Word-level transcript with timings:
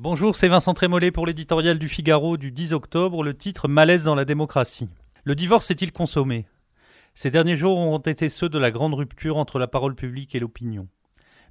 Bonjour, 0.00 0.36
c'est 0.36 0.46
Vincent 0.46 0.74
Trémollet 0.74 1.10
pour 1.10 1.26
l'éditorial 1.26 1.76
du 1.76 1.88
Figaro 1.88 2.36
du 2.36 2.52
10 2.52 2.72
octobre, 2.72 3.24
le 3.24 3.36
titre 3.36 3.66
Malaise 3.66 4.04
dans 4.04 4.14
la 4.14 4.24
démocratie. 4.24 4.88
Le 5.24 5.34
divorce 5.34 5.72
est-il 5.72 5.90
consommé? 5.90 6.46
Ces 7.14 7.32
derniers 7.32 7.56
jours 7.56 7.76
ont 7.78 7.98
été 7.98 8.28
ceux 8.28 8.48
de 8.48 8.60
la 8.60 8.70
grande 8.70 8.94
rupture 8.94 9.38
entre 9.38 9.58
la 9.58 9.66
parole 9.66 9.96
publique 9.96 10.36
et 10.36 10.38
l'opinion. 10.38 10.86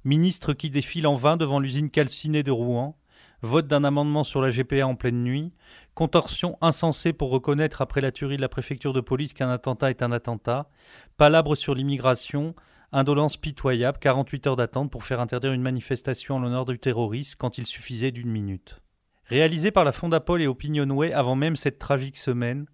Ministre 0.02 0.54
qui 0.54 0.70
défile 0.70 1.06
en 1.06 1.14
vain 1.14 1.36
devant 1.36 1.60
l'usine 1.60 1.90
calcinée 1.90 2.42
de 2.42 2.50
Rouen, 2.50 2.96
vote 3.42 3.66
d'un 3.66 3.84
amendement 3.84 4.24
sur 4.24 4.40
la 4.40 4.50
GPA 4.50 4.86
en 4.86 4.94
pleine 4.94 5.22
nuit, 5.22 5.52
contorsion 5.92 6.56
insensée 6.62 7.12
pour 7.12 7.28
reconnaître 7.28 7.82
après 7.82 8.00
la 8.00 8.12
tuerie 8.12 8.38
de 8.38 8.42
la 8.42 8.48
préfecture 8.48 8.94
de 8.94 9.02
police 9.02 9.34
qu'un 9.34 9.50
attentat 9.50 9.90
est 9.90 10.02
un 10.02 10.10
attentat, 10.10 10.70
palabre 11.18 11.54
sur 11.54 11.74
l'immigration, 11.74 12.54
Indolence 12.90 13.36
pitoyable, 13.36 13.98
48 13.98 14.46
heures 14.46 14.56
d'attente 14.56 14.90
pour 14.90 15.04
faire 15.04 15.20
interdire 15.20 15.52
une 15.52 15.60
manifestation 15.60 16.36
en 16.36 16.38
l'honneur 16.38 16.64
du 16.64 16.78
terroriste 16.78 17.36
quand 17.36 17.58
il 17.58 17.66
suffisait 17.66 18.12
d'une 18.12 18.30
minute. 18.30 18.80
Réalisée 19.26 19.70
par 19.70 19.84
la 19.84 19.92
Fondapol 19.92 20.40
et 20.40 20.46
Opinionway 20.46 21.12
avant 21.12 21.36
même 21.36 21.54
cette 21.54 21.78
tragique 21.78 22.16
semaine, 22.16 22.64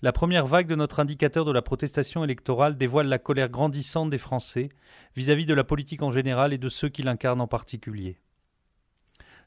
la 0.00 0.12
première 0.12 0.46
vague 0.46 0.68
de 0.68 0.76
notre 0.76 1.00
indicateur 1.00 1.44
de 1.44 1.50
la 1.50 1.60
protestation 1.60 2.22
électorale 2.22 2.76
dévoile 2.76 3.08
la 3.08 3.18
colère 3.18 3.48
grandissante 3.48 4.10
des 4.10 4.18
Français 4.18 4.68
vis-à-vis 5.16 5.44
de 5.44 5.54
la 5.54 5.64
politique 5.64 6.02
en 6.02 6.12
général 6.12 6.52
et 6.52 6.58
de 6.58 6.68
ceux 6.68 6.88
qui 6.88 7.02
l'incarnent 7.02 7.40
en 7.40 7.48
particulier. 7.48 8.20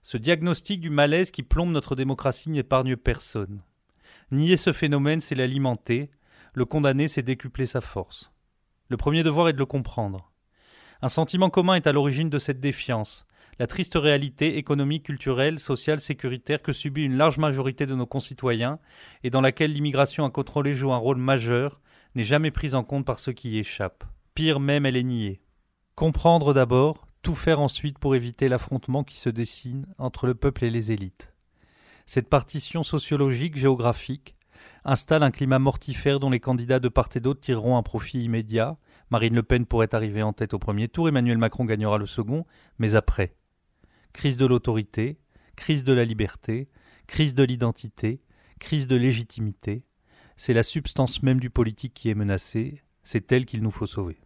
Ce 0.02 0.18
diagnostic 0.18 0.82
du 0.82 0.90
malaise 0.90 1.32
qui 1.32 1.44
plombe 1.44 1.72
notre 1.72 1.96
démocratie 1.96 2.50
n'épargne 2.50 2.98
personne. 2.98 3.62
Nier 4.32 4.58
ce 4.58 4.74
phénomène, 4.74 5.22
c'est 5.22 5.36
l'alimenter, 5.36 6.12
le 6.54 6.66
condamner, 6.66 7.08
c'est 7.08 7.24
décupler 7.24 7.66
sa 7.66 7.80
force. 7.80 8.34
Le 8.90 8.98
premier 8.98 9.24
devoir 9.24 9.50
est 9.50 9.54
de 9.54 9.58
le 9.58 9.66
comprendre. 9.66 10.32
Un 11.02 11.10
sentiment 11.10 11.50
commun 11.50 11.76
est 11.76 11.88
à 11.88 11.92
l'origine 11.92 12.30
de 12.30 12.40
cette 12.40 12.60
défiance, 12.60 13.28
la 13.60 13.68
triste 13.68 13.96
réalité 13.96 14.58
économique, 14.58 15.04
culturelle, 15.04 15.60
sociale, 15.60 16.00
sécuritaire 16.00 16.62
que 16.62 16.74
subit 16.74 17.04
une 17.04 17.18
large 17.18 17.38
majorité 17.38 17.86
de 17.86 17.96
nos 17.96 18.06
concitoyens 18.06 18.80
et 19.24 19.30
dans 19.30 19.42
laquelle 19.42 19.74
l'immigration 19.74 20.26
incontrôlée 20.26 20.74
joue 20.74 20.94
un 20.94 20.98
rôle 20.98 21.18
majeur, 21.18 21.82
n'est 22.16 22.24
jamais 22.24 22.52
prise 22.52 22.76
en 22.76 22.84
compte 22.84 23.06
par 23.06 23.20
ceux 23.20 23.34
qui 23.34 23.52
y 23.52 23.60
échappent. 23.60 24.04
Pire 24.36 24.60
même, 24.60 24.86
elle 24.86 24.98
est 24.98 25.04
niée. 25.04 25.42
Comprendre 25.96 26.54
d'abord, 26.54 27.08
tout 27.24 27.36
faire 27.36 27.60
ensuite 27.60 27.98
pour 27.98 28.16
éviter 28.16 28.48
l'affrontement 28.48 29.04
qui 29.04 29.18
se 29.18 29.30
dessine 29.30 29.88
entre 29.98 30.28
le 30.28 30.36
peuple 30.36 30.64
et 30.64 30.70
les 30.70 30.92
élites. 30.92 31.34
Cette 32.06 32.30
partition 32.30 32.84
sociologique, 32.84 33.58
géographique, 33.58 34.37
installe 34.86 35.24
un 35.24 35.32
climat 35.32 35.60
mortifère 35.60 36.20
dont 36.20 36.30
les 36.30 36.40
candidats 36.40 36.80
de 36.80 36.90
part 36.90 37.10
et 37.16 37.20
d'autre 37.20 37.40
tireront 37.40 37.78
un 37.78 37.84
profit 37.84 38.20
immédiat. 38.20 38.78
Marine 39.10 39.36
Le 39.36 39.44
Pen 39.44 39.66
pourrait 39.66 39.94
arriver 39.94 40.24
en 40.24 40.34
tête 40.34 40.54
au 40.54 40.60
premier 40.60 40.88
tour, 40.88 41.08
Emmanuel 41.08 41.38
Macron 41.38 41.66
gagnera 41.66 41.98
le 41.98 42.06
second, 42.06 42.46
mais 42.80 42.96
après. 42.96 43.36
Crise 44.14 44.38
de 44.38 44.46
l'autorité, 44.46 45.20
crise 45.56 45.84
de 45.84 45.94
la 45.94 46.06
liberté, 46.06 46.70
crise 47.08 47.36
de 47.36 47.44
l'identité, 47.44 48.22
crise 48.60 48.88
de 48.88 48.96
légitimité. 48.96 49.84
C'est 50.36 50.54
la 50.54 50.64
substance 50.64 51.24
même 51.24 51.40
du 51.40 51.50
politique 51.50 51.94
qui 51.94 52.10
est 52.10 52.16
menacée, 52.16 52.82
c'est 53.04 53.32
elle 53.32 53.46
qu'il 53.46 53.64
nous 53.64 53.72
faut 53.72 53.88
sauver. 53.88 54.20